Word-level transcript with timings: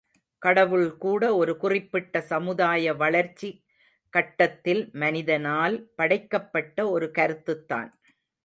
கடவுள் 0.41 0.97
கூட 0.97 1.35
ஒரு 1.35 1.53
குறிப்பிட்ட 1.57 2.21
சமுதாய 2.21 2.93
வளர்ச்சி 2.93 3.49
கட்டத்தில் 4.13 4.89
மனிதனால் 4.93 5.77
படைக்கப்பட்ட 5.95 6.89
ஒரு 6.89 7.09
கருத்துத்தான். 7.19 7.91